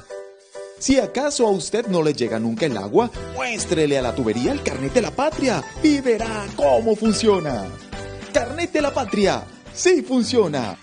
Si 0.82 0.98
acaso 0.98 1.46
a 1.46 1.50
usted 1.52 1.86
no 1.86 2.02
le 2.02 2.12
llega 2.12 2.40
nunca 2.40 2.66
el 2.66 2.76
agua, 2.76 3.08
muéstrele 3.36 3.96
a 3.98 4.02
la 4.02 4.16
tubería 4.16 4.50
el 4.50 4.64
carnet 4.64 4.92
de 4.92 5.00
la 5.00 5.12
patria 5.12 5.62
y 5.80 6.00
verá 6.00 6.44
cómo 6.56 6.96
funciona. 6.96 7.66
Carnet 8.34 8.72
de 8.72 8.82
la 8.82 8.92
patria, 8.92 9.44
sí 9.72 10.02
funciona. 10.02 10.76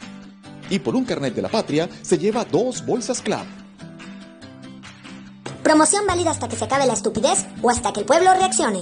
Y 0.69 0.79
por 0.79 0.95
un 0.95 1.03
carnet 1.03 1.35
de 1.35 1.41
la 1.41 1.49
patria 1.49 1.89
se 2.01 2.17
lleva 2.17 2.45
dos 2.45 2.85
bolsas 2.85 3.21
club. 3.21 3.43
Promoción 5.63 6.07
válida 6.07 6.31
hasta 6.31 6.47
que 6.47 6.55
se 6.55 6.63
acabe 6.63 6.85
la 6.85 6.93
estupidez 6.93 7.45
o 7.61 7.69
hasta 7.69 7.91
que 7.91 7.99
el 7.99 8.05
pueblo 8.05 8.33
reaccione. 8.35 8.79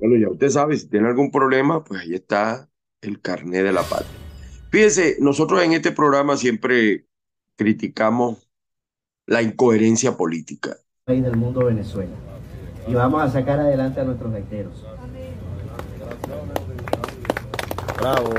Bueno, 0.00 0.16
ya 0.20 0.28
usted 0.28 0.48
sabe, 0.50 0.76
si 0.76 0.88
tiene 0.88 1.06
algún 1.06 1.30
problema, 1.30 1.84
pues 1.84 2.00
ahí 2.00 2.14
está 2.14 2.68
el 3.04 3.20
carnet 3.20 3.64
de 3.64 3.72
la 3.72 3.82
patria. 3.82 4.10
Fíjese, 4.70 5.16
nosotros 5.20 5.62
en 5.62 5.72
este 5.72 5.92
programa 5.92 6.36
siempre 6.36 7.06
criticamos 7.56 8.48
la 9.26 9.42
incoherencia 9.42 10.16
política. 10.16 10.76
País 11.04 11.22
del 11.22 11.36
mundo 11.36 11.64
Venezuela. 11.66 12.12
Y 12.86 12.94
vamos 12.94 13.22
a 13.22 13.30
sacar 13.30 13.60
adelante 13.60 14.00
a 14.00 14.04
nuestros 14.04 14.32
gaiteros. 14.32 14.84
Bravo. 17.98 18.34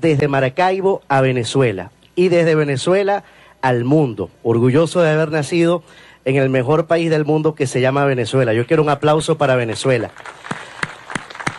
Desde 0.00 0.28
Maracaibo 0.28 1.02
a 1.08 1.20
Venezuela 1.20 1.92
y 2.14 2.28
desde 2.28 2.54
Venezuela 2.54 3.24
al 3.60 3.84
mundo, 3.84 4.30
orgulloso 4.42 5.02
de 5.02 5.10
haber 5.10 5.30
nacido 5.30 5.82
en 6.24 6.36
el 6.36 6.50
mejor 6.50 6.86
país 6.86 7.10
del 7.10 7.24
mundo 7.24 7.54
que 7.54 7.66
se 7.66 7.80
llama 7.80 8.04
Venezuela. 8.04 8.52
Yo 8.52 8.66
quiero 8.66 8.82
un 8.82 8.90
aplauso 8.90 9.38
para 9.38 9.56
Venezuela. 9.56 10.10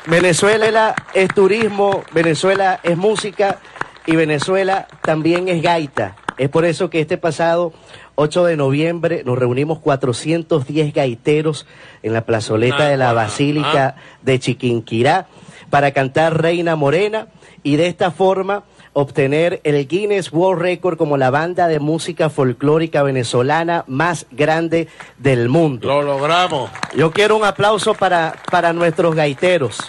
Venezuela 0.08 0.96
es 1.14 1.30
turismo, 1.34 2.04
Venezuela 2.12 2.80
es 2.84 2.98
música 2.98 3.60
y 4.06 4.16
Venezuela 4.16 4.88
también 5.02 5.48
es 5.48 5.62
gaita. 5.62 6.16
Es 6.38 6.50
por 6.50 6.66
eso 6.66 6.90
que 6.90 7.02
este 7.02 7.18
pasado 7.18 7.72
8 8.16 8.46
de 8.46 8.58
noviembre 8.58 9.24
nos 9.26 9.38
reunimos 9.38 9.80
410 9.80 10.94
gaiteros 10.94 11.68
en 12.02 12.14
la 12.14 12.26
plazoleta 12.26 12.88
de 12.88 12.98
la 12.98 13.14
Basílica 13.14 13.96
de 14.24 14.40
Chiquinquirá 14.40 15.28
para 15.70 15.92
cantar 15.92 16.42
Reina 16.42 16.76
Morena 16.76 17.28
y 17.64 17.76
de 17.76 17.88
esta 17.88 18.12
forma 18.12 18.64
obtener 18.94 19.62
el 19.64 19.88
Guinness 19.88 20.32
World 20.34 20.62
Record 20.62 20.98
como 20.98 21.18
la 21.18 21.30
banda 21.30 21.68
de 21.68 21.80
música 21.80 22.30
folclórica 22.30 23.04
venezolana 23.04 23.84
más 23.88 24.26
grande 24.32 24.88
del 25.18 25.48
mundo. 25.50 25.88
Lo 25.88 26.02
logramos. 26.02 26.70
Yo 26.96 27.12
quiero 27.12 27.38
un 27.38 27.46
aplauso 27.46 27.94
para, 27.94 28.36
para 28.52 28.74
nuestros 28.74 29.16
gaiteros. 29.16 29.80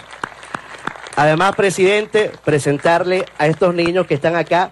Además, 1.15 1.55
presidente, 1.55 2.31
presentarle 2.43 3.25
a 3.37 3.47
estos 3.47 3.75
niños 3.75 4.07
que 4.07 4.15
están 4.15 4.35
acá, 4.35 4.71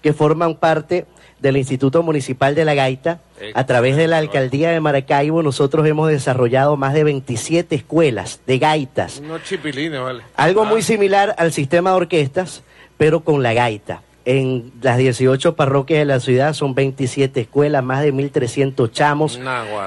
que 0.00 0.12
forman 0.12 0.54
parte 0.54 1.06
del 1.40 1.56
Instituto 1.56 2.04
Municipal 2.04 2.54
de 2.54 2.64
la 2.64 2.74
Gaita, 2.74 3.20
a 3.54 3.66
través 3.66 3.96
de 3.96 4.06
la 4.06 4.18
Alcaldía 4.18 4.70
de 4.70 4.78
Maracaibo, 4.78 5.42
nosotros 5.42 5.84
hemos 5.88 6.08
desarrollado 6.08 6.76
más 6.76 6.94
de 6.94 7.02
27 7.02 7.74
escuelas 7.74 8.40
de 8.46 8.58
gaitas. 8.58 9.18
Unos 9.18 9.42
chipilines, 9.42 10.00
vale. 10.00 10.22
Algo 10.36 10.62
Ah, 10.62 10.66
muy 10.66 10.82
similar 10.82 11.34
al 11.38 11.52
sistema 11.52 11.90
de 11.90 11.96
orquestas, 11.96 12.62
pero 13.02 13.24
con 13.24 13.42
la 13.42 13.52
gaita. 13.52 14.00
En 14.24 14.70
las 14.80 14.96
18 14.96 15.56
parroquias 15.56 15.98
de 15.98 16.04
la 16.04 16.20
ciudad 16.20 16.52
son 16.52 16.76
27 16.76 17.40
escuelas, 17.40 17.82
más 17.82 18.00
de 18.04 18.14
1.300 18.14 18.92
chamos 18.92 19.40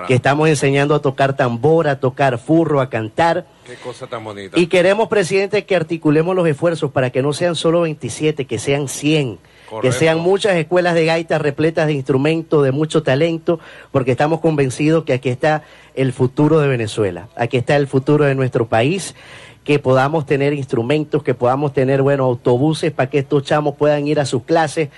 que 0.06 0.14
estamos 0.14 0.50
enseñando 0.50 0.94
a 0.94 1.00
tocar 1.00 1.38
tambor, 1.38 1.88
a 1.88 2.02
tocar 2.02 2.38
furro, 2.38 2.82
a 2.82 2.90
cantar. 2.90 3.48
Qué 3.66 3.76
cosa 3.76 4.08
tan 4.08 4.22
bonita. 4.26 4.60
Y 4.60 4.68
queremos, 4.68 5.08
presidente, 5.08 5.64
que 5.64 5.78
articulemos 5.78 6.36
los 6.36 6.46
esfuerzos 6.46 6.92
para 6.92 7.10
que 7.10 7.22
no 7.22 7.32
sean 7.32 7.56
solo 7.56 7.80
27, 7.84 8.44
que 8.44 8.60
sean 8.60 8.90
100. 8.90 9.40
Que 9.82 9.92
sean 9.92 10.20
muchas 10.20 10.56
escuelas 10.58 10.94
de 10.94 11.06
gaita 11.06 11.38
repletas 11.38 11.88
de 11.88 11.94
instrumentos, 11.94 12.64
de 12.64 12.72
mucho 12.72 13.02
talento, 13.02 13.60
porque 13.92 14.12
estamos 14.12 14.40
convencidos 14.42 15.06
que 15.06 15.14
aquí 15.14 15.30
está 15.30 15.64
el 15.96 16.14
futuro 16.14 16.60
de 16.60 16.68
Venezuela, 16.68 17.30
aquí 17.36 17.58
está 17.58 17.76
el 17.76 17.88
futuro 17.88 18.26
de 18.26 18.36
nuestro 18.36 18.68
país, 18.68 19.16
que 19.66 19.80
podamos 19.80 20.28
tener 20.28 20.54
instrumentos, 20.54 21.24
que 21.24 21.34
podamos 21.34 21.74
tener, 21.74 22.04
bueno, 22.04 22.24
autobuses 22.24 22.92
para 22.92 23.10
que 23.10 23.18
estos 23.18 23.44
chamos 23.44 23.76
puedan 23.76 24.08
ir 24.08 24.20
a 24.20 24.26
sus 24.26 24.44
clases 24.44 24.90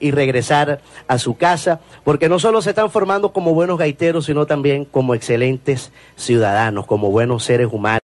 y 0.00 0.10
regresar 0.10 0.82
a 1.06 1.18
su 1.18 1.36
casa, 1.36 1.80
porque 2.04 2.28
no 2.28 2.40
solo 2.40 2.60
se 2.60 2.70
están 2.70 2.90
formando 2.90 3.32
como 3.32 3.54
buenos 3.54 3.78
gaiteros, 3.78 4.26
sino 4.26 4.44
también 4.44 4.84
como 4.84 5.14
excelentes 5.14 5.92
ciudadanos, 6.16 6.86
como 6.86 7.10
buenos 7.12 7.44
seres 7.44 7.68
humanos. 7.72 8.02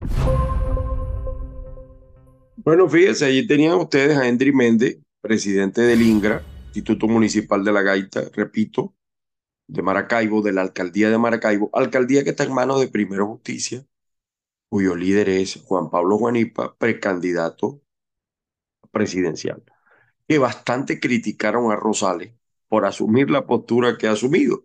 Bueno, 2.57 2.88
fíjense, 2.88 3.25
allí 3.25 3.48
tenían 3.48 3.74
ustedes 3.74 4.16
a 4.16 4.27
Henry 4.27 4.53
Méndez, 4.53 5.00
presidente 5.22 5.81
del 5.81 6.03
INGRA, 6.03 6.44
Instituto 6.68 7.07
Municipal 7.07 7.64
de 7.64 7.72
la 7.72 7.81
Gaita, 7.81 8.25
repito, 8.34 8.94
de 9.68 9.81
Maracaibo, 9.81 10.44
de 10.44 10.53
la 10.53 10.62
alcaldía 10.62 11.10
de 11.10 11.18
Maracaibo, 11.18 11.72
alcaldía 11.74 12.24
que 12.24 12.29
está 12.29 12.44
en 12.44 12.53
manos 12.53 12.79
de 12.79 12.90
Primero 12.90 13.25
Justicia, 13.25 13.84
cuyo 14.72 14.96
líder 14.96 15.27
es 15.27 15.62
Juan 15.66 15.90
Pablo 15.90 16.18
Juanipa, 16.18 16.77
precandidato 16.77 17.81
presidencial, 18.90 19.62
que 20.29 20.38
bastante 20.38 21.01
criticaron 21.01 21.74
a 21.74 21.75
Rosales 21.75 22.34
por 22.70 22.86
asumir 22.86 23.29
la 23.29 23.46
postura 23.46 23.98
que 23.98 24.07
ha 24.07 24.14
asumido. 24.14 24.64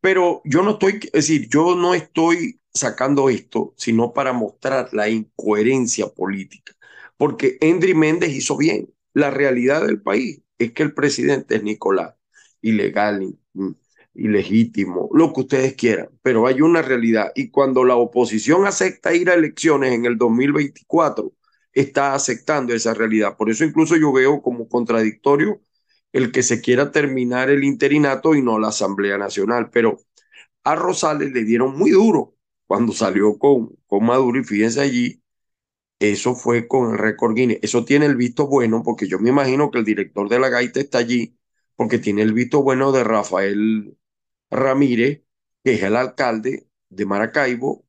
Pero 0.00 0.40
yo 0.46 0.62
no 0.62 0.72
estoy, 0.72 1.00
es 1.04 1.12
decir, 1.12 1.50
yo 1.50 1.76
no 1.76 1.94
estoy 1.94 2.62
sacando 2.72 3.28
esto, 3.28 3.74
sino 3.76 4.14
para 4.14 4.32
mostrar 4.32 4.94
la 4.94 5.10
incoherencia 5.10 6.08
política, 6.08 6.72
porque 7.18 7.58
Henry 7.60 7.92
Méndez 7.94 8.30
hizo 8.30 8.56
bien. 8.56 8.90
La 9.12 9.30
realidad 9.30 9.84
del 9.86 10.00
país 10.00 10.40
es 10.56 10.72
que 10.72 10.82
el 10.82 10.94
presidente 10.94 11.56
es 11.56 11.62
Nicolás, 11.62 12.14
ilegal, 12.62 13.38
ilegítimo, 14.16 15.08
lo 15.12 15.32
que 15.32 15.40
ustedes 15.42 15.74
quieran, 15.74 16.08
pero 16.22 16.46
hay 16.46 16.60
una 16.62 16.82
realidad 16.82 17.32
y 17.34 17.50
cuando 17.50 17.84
la 17.84 17.96
oposición 17.96 18.66
acepta 18.66 19.14
ir 19.14 19.30
a 19.30 19.34
elecciones 19.34 19.92
en 19.92 20.06
el 20.06 20.18
2024, 20.18 21.32
está 21.72 22.14
aceptando 22.14 22.74
esa 22.74 22.94
realidad. 22.94 23.36
Por 23.36 23.50
eso 23.50 23.64
incluso 23.64 23.96
yo 23.96 24.12
veo 24.12 24.42
como 24.42 24.68
contradictorio 24.68 25.60
el 26.12 26.32
que 26.32 26.42
se 26.42 26.60
quiera 26.62 26.90
terminar 26.92 27.50
el 27.50 27.64
interinato 27.64 28.34
y 28.34 28.42
no 28.42 28.58
la 28.58 28.68
Asamblea 28.68 29.18
Nacional, 29.18 29.70
pero 29.70 29.98
a 30.64 30.74
Rosales 30.74 31.32
le 31.32 31.44
dieron 31.44 31.76
muy 31.78 31.90
duro 31.90 32.36
cuando 32.66 32.92
salió 32.92 33.38
con, 33.38 33.76
con 33.86 34.04
Maduro 34.06 34.40
y 34.40 34.44
fíjense 34.44 34.80
allí, 34.80 35.22
eso 35.98 36.34
fue 36.34 36.68
con 36.68 36.92
el 36.92 36.98
récord 36.98 37.34
Guinness. 37.34 37.58
Eso 37.62 37.84
tiene 37.84 38.06
el 38.06 38.16
visto 38.16 38.46
bueno 38.46 38.82
porque 38.84 39.08
yo 39.08 39.18
me 39.18 39.30
imagino 39.30 39.70
que 39.70 39.78
el 39.78 39.84
director 39.84 40.28
de 40.28 40.38
la 40.38 40.48
gaita 40.48 40.80
está 40.80 40.98
allí 40.98 41.36
porque 41.76 41.98
tiene 41.98 42.22
el 42.22 42.32
visto 42.32 42.62
bueno 42.62 42.92
de 42.92 43.04
Rafael 43.04 43.96
Ramírez, 44.56 45.22
que 45.64 45.74
es 45.74 45.82
el 45.82 45.96
alcalde 45.96 46.68
de 46.90 47.06
Maracaibo, 47.06 47.84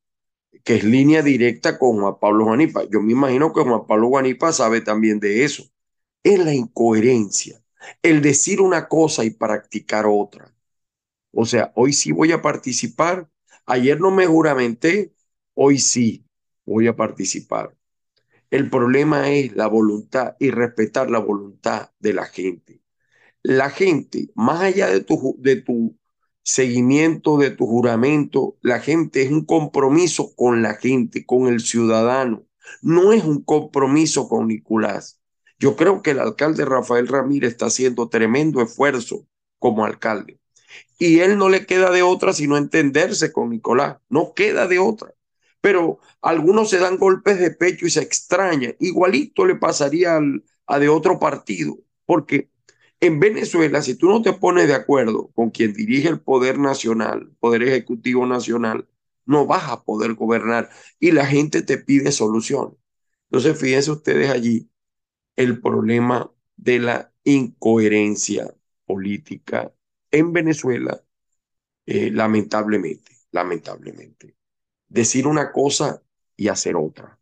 que 0.64 0.76
es 0.76 0.84
línea 0.84 1.22
directa 1.22 1.78
con 1.78 2.00
Juan 2.00 2.16
Pablo 2.20 2.44
Juanipa. 2.44 2.84
Yo 2.90 3.00
me 3.02 3.12
imagino 3.12 3.52
que 3.52 3.62
Juan 3.62 3.86
Pablo 3.86 4.08
Juanipa 4.08 4.52
sabe 4.52 4.80
también 4.80 5.20
de 5.20 5.44
eso. 5.44 5.64
Es 6.22 6.38
la 6.38 6.54
incoherencia, 6.54 7.62
el 8.02 8.22
decir 8.22 8.60
una 8.60 8.88
cosa 8.88 9.24
y 9.24 9.30
practicar 9.30 10.06
otra. 10.06 10.54
O 11.32 11.46
sea, 11.46 11.72
hoy 11.76 11.92
sí 11.92 12.12
voy 12.12 12.32
a 12.32 12.42
participar. 12.42 13.30
Ayer 13.66 14.00
no 14.00 14.10
me 14.10 14.26
juramenté, 14.26 15.14
hoy 15.54 15.78
sí 15.78 16.24
voy 16.64 16.86
a 16.88 16.96
participar. 16.96 17.76
El 18.50 18.70
problema 18.70 19.30
es 19.30 19.54
la 19.56 19.66
voluntad 19.68 20.36
y 20.38 20.50
respetar 20.50 21.10
la 21.10 21.18
voluntad 21.18 21.92
de 21.98 22.12
la 22.14 22.26
gente. 22.26 22.82
La 23.42 23.70
gente, 23.70 24.30
más 24.34 24.62
allá 24.62 24.88
de 24.88 25.02
tu, 25.02 25.36
de 25.38 25.56
tu 25.62 25.96
seguimiento, 26.48 27.36
de 27.36 27.50
tu 27.50 27.66
juramento, 27.66 28.56
la 28.62 28.80
gente 28.80 29.20
es 29.20 29.30
un 29.30 29.44
compromiso 29.44 30.34
con 30.34 30.62
la 30.62 30.76
gente, 30.76 31.26
con 31.26 31.46
el 31.46 31.60
ciudadano. 31.60 32.46
No 32.80 33.12
es 33.12 33.22
un 33.22 33.44
compromiso 33.44 34.30
con 34.30 34.48
Nicolás. 34.48 35.20
Yo 35.58 35.76
creo 35.76 36.00
que 36.00 36.12
el 36.12 36.20
alcalde 36.20 36.64
Rafael 36.64 37.06
Ramírez 37.06 37.50
está 37.50 37.66
haciendo 37.66 38.08
tremendo 38.08 38.62
esfuerzo 38.62 39.26
como 39.58 39.84
alcalde. 39.84 40.40
Y 40.98 41.18
él 41.18 41.36
no 41.36 41.50
le 41.50 41.66
queda 41.66 41.90
de 41.90 42.02
otra 42.02 42.32
sino 42.32 42.56
entenderse 42.56 43.30
con 43.30 43.50
Nicolás. 43.50 43.98
No 44.08 44.32
queda 44.32 44.66
de 44.66 44.78
otra. 44.78 45.12
Pero 45.60 45.98
algunos 46.22 46.70
se 46.70 46.78
dan 46.78 46.96
golpes 46.96 47.38
de 47.38 47.50
pecho 47.50 47.84
y 47.84 47.90
se 47.90 48.00
extrañan. 48.00 48.74
Igualito 48.80 49.44
le 49.44 49.56
pasaría 49.56 50.18
a 50.66 50.78
de 50.78 50.88
otro 50.88 51.18
partido. 51.18 51.76
Porque 52.06 52.48
en 53.00 53.20
Venezuela, 53.20 53.82
si 53.82 53.94
tú 53.94 54.08
no 54.08 54.22
te 54.22 54.32
pones 54.32 54.66
de 54.68 54.74
acuerdo 54.74 55.30
con 55.34 55.50
quien 55.50 55.72
dirige 55.72 56.08
el 56.08 56.20
poder 56.20 56.58
nacional, 56.58 57.32
poder 57.40 57.62
ejecutivo 57.62 58.26
nacional, 58.26 58.88
no 59.24 59.46
vas 59.46 59.70
a 59.70 59.84
poder 59.84 60.14
gobernar 60.14 60.70
y 60.98 61.12
la 61.12 61.26
gente 61.26 61.62
te 61.62 61.78
pide 61.78 62.12
soluciones. 62.12 62.76
Entonces, 63.30 63.58
fíjense 63.60 63.90
ustedes 63.90 64.30
allí 64.30 64.70
el 65.36 65.60
problema 65.60 66.32
de 66.56 66.80
la 66.80 67.12
incoherencia 67.24 68.52
política 68.86 69.72
en 70.10 70.32
Venezuela, 70.32 71.02
eh, 71.86 72.10
lamentablemente, 72.10 73.12
lamentablemente. 73.30 74.36
Decir 74.88 75.26
una 75.26 75.52
cosa 75.52 76.02
y 76.36 76.48
hacer 76.48 76.76
otra. 76.76 77.18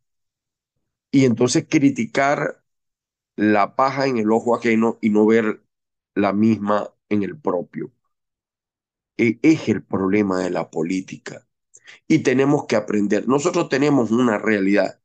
Y 1.11 1.25
entonces 1.25 1.67
criticar 1.69 2.63
la 3.37 3.77
paja 3.77 4.07
en 4.07 4.19
el 4.19 4.31
ojo 4.33 4.57
ajeno 4.57 4.99
y 5.01 5.11
no 5.11 5.27
ver 5.27 5.66
la 6.17 6.33
misma 6.35 6.91
en 7.11 7.23
el 7.25 7.39
propio. 7.41 7.93
E- 9.17 9.39
Es 9.43 9.69
el 9.69 9.83
problema 9.85 10.41
de 10.41 10.51
la 10.51 10.71
política. 10.71 11.47
Y 12.09 12.21
tenemos 12.21 12.67
que 12.67 12.77
aprender. 12.77 13.29
Nosotros 13.29 13.69
tenemos 13.69 14.11
una 14.11 14.39
realidad 14.39 15.01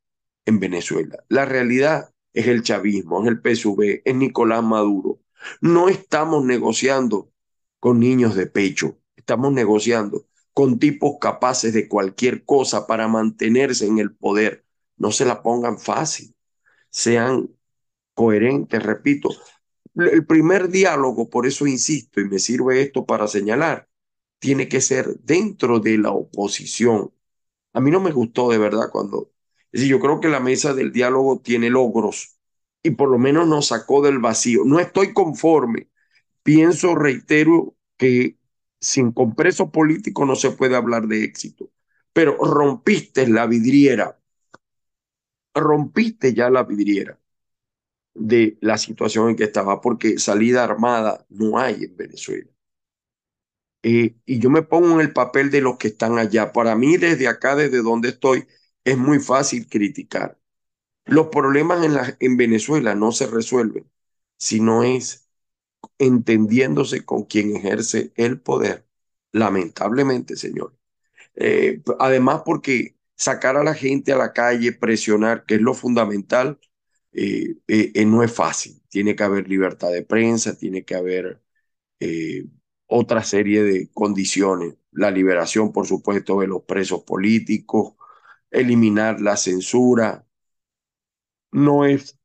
en 0.46 0.60
Venezuela. 0.62 1.24
La 1.30 1.46
realidad 1.46 2.12
es 2.34 2.48
el 2.48 2.64
chavismo, 2.64 3.24
es 3.24 3.30
el 3.30 3.42
PSV, 3.42 4.04
es 4.06 4.16
Nicolás 4.16 4.64
Maduro. 4.64 5.22
No 5.62 5.90
estamos 5.90 6.46
negociando 6.46 7.32
con 7.80 8.00
niños 8.00 8.36
de 8.36 8.48
pecho, 8.48 9.00
estamos 9.16 9.54
negociando 9.54 10.28
con 10.54 10.80
tipos 10.80 11.18
capaces 11.22 11.74
de 11.74 11.88
cualquier 11.90 12.46
cosa 12.46 12.88
para 12.88 13.08
mantenerse 13.08 13.88
en 13.88 14.00
el 14.00 14.16
poder. 14.16 14.66
No 14.98 15.12
se 15.12 15.26
la 15.26 15.44
pongan 15.44 15.80
fácil, 15.80 16.36
sean 16.90 17.50
coherentes, 18.16 18.84
repito. 18.84 19.30
El 19.96 20.26
primer 20.26 20.70
diálogo, 20.70 21.30
por 21.30 21.46
eso 21.46 21.68
insisto 21.68 22.22
y 22.22 22.26
me 22.30 22.40
sirve 22.40 22.82
esto 22.82 23.06
para 23.06 23.28
señalar, 23.28 23.90
tiene 24.40 24.68
que 24.70 24.82
ser 24.82 25.20
dentro 25.22 25.80
de 25.80 25.98
la 25.98 26.12
oposición. 26.12 27.14
A 27.74 27.82
mí 27.82 27.92
no 27.92 28.00
me 28.02 28.12
gustó 28.12 28.50
de 28.50 28.58
verdad 28.58 28.90
cuando, 28.92 29.32
es 29.72 29.82
decir, 29.82 29.90
yo 29.92 30.00
creo 30.00 30.20
que 30.22 30.30
la 30.30 30.40
mesa 30.40 30.74
del 30.74 30.92
diálogo 30.94 31.42
tiene 31.42 31.70
logros 31.70 32.38
y 32.84 32.92
por 32.92 33.10
lo 33.10 33.20
menos 33.20 33.48
nos 33.48 33.68
sacó 33.68 34.02
del 34.02 34.20
vacío. 34.20 34.64
No 34.66 34.80
estoy 34.80 35.14
conforme. 35.14 35.90
Pienso, 36.44 36.96
reitero, 36.96 37.76
que 37.98 38.38
sin 38.80 39.12
compreso 39.14 39.72
político 39.72 40.26
no 40.26 40.36
se 40.36 40.52
puede 40.52 40.76
hablar 40.76 41.08
de 41.08 41.24
éxito, 41.24 41.72
pero 42.14 42.38
rompiste 42.38 43.28
la 43.28 43.48
vidriera, 43.48 44.20
rompiste 45.54 46.34
ya 46.34 46.50
la 46.50 46.64
vidriera 46.64 47.21
de 48.14 48.58
la 48.62 48.78
situación 48.78 49.30
en 49.30 49.36
que 49.36 49.46
estaba, 49.46 49.82
porque 49.82 50.20
salida 50.20 50.64
armada 50.64 51.26
no 51.30 51.60
hay 51.60 51.84
en 51.86 51.96
Venezuela. 51.98 52.50
Eh, 53.84 54.16
y 54.26 54.40
yo 54.40 54.50
me 54.50 54.62
pongo 54.62 54.92
en 54.94 55.02
el 55.02 55.14
papel 55.14 55.50
de 55.52 55.62
los 55.62 55.78
que 55.78 55.88
están 55.90 56.18
allá. 56.20 56.52
Para 56.54 56.76
mí, 56.76 56.98
desde 56.98 57.28
acá, 57.28 57.56
desde 57.56 57.82
donde 57.82 58.10
estoy, 58.10 58.48
es 58.84 58.98
muy 58.98 59.20
fácil 59.20 59.68
criticar. 59.68 60.40
Los 61.06 61.28
problemas 61.30 61.86
en, 61.86 61.96
la, 61.96 62.18
en 62.20 62.38
Venezuela 62.38 62.96
no 62.96 63.12
se 63.12 63.28
resuelven 63.28 63.90
si 64.38 64.60
no 64.62 64.84
es 64.84 65.30
entendiéndose 66.00 67.06
con 67.06 67.26
quien 67.26 67.56
ejerce 67.56 68.14
el 68.18 68.42
poder. 68.42 68.88
Lamentablemente, 69.34 70.36
señor. 70.38 70.78
Eh, 71.36 71.82
además, 72.00 72.44
porque 72.46 72.98
sacar 73.16 73.58
a 73.58 73.64
la 73.64 73.74
gente 73.76 74.14
a 74.14 74.18
la 74.18 74.34
calle, 74.34 74.74
presionar, 74.74 75.46
que 75.46 75.56
es 75.56 75.62
lo 75.62 75.74
fundamental, 75.74 76.60
eh, 77.14 77.56
eh, 77.68 77.92
eh, 77.96 78.06
no 78.06 78.24
es 78.24 78.34
fácil. 78.34 78.82
Tiene 78.90 79.16
que 79.16 79.24
haber 79.24 79.48
libertad 79.50 79.92
de 79.92 80.04
prensa, 80.04 80.58
tiene 80.58 80.84
que 80.86 80.96
haber 80.96 81.42
otra 82.88 83.24
serie 83.24 83.64
de 83.64 83.90
condiciones. 83.94 84.76
La 84.92 85.10
liberación, 85.12 85.72
por 85.72 85.88
supuesto, 85.88 86.40
de 86.42 86.48
los 86.48 86.64
presos 86.64 87.04
políticos, 87.04 87.94
eliminar 88.52 89.22
la 89.22 89.38
censura. 89.38 90.26
No 91.52 91.86
es 91.86 92.18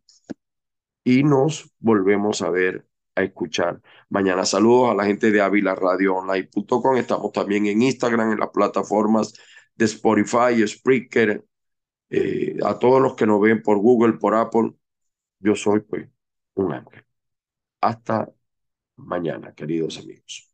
y 1.04 1.24
nos 1.24 1.72
volvemos 1.80 2.42
a 2.42 2.50
ver, 2.50 2.88
a 3.16 3.24
escuchar. 3.24 3.82
Mañana 4.10 4.46
saludos 4.46 4.92
a 4.92 4.96
la 4.96 5.06
gente 5.06 5.32
de 5.32 5.42
avilaradioonline.com. 5.42 6.98
Estamos 6.98 7.32
también 7.32 7.68
en 7.68 7.82
Instagram, 7.82 8.34
en 8.34 8.40
las 8.40 8.50
plataformas 8.50 9.34
de 9.76 9.86
Spotify, 9.86 10.68
Spreaker, 10.68 11.46
eh, 12.10 12.58
a 12.66 12.78
todos 12.80 13.02
los 13.02 13.16
que 13.16 13.26
nos 13.28 13.42
ven 13.42 13.62
por 13.62 13.78
Google, 13.78 14.14
por 14.14 14.36
Apple. 14.36 14.74
Yo 15.40 15.56
soy 15.56 15.82
pues 15.82 16.10
un 16.56 16.74
ángel. 16.74 17.06
Hasta 17.82 18.30
mañana, 18.96 19.54
queridos 19.54 20.00
amigos. 20.00 20.50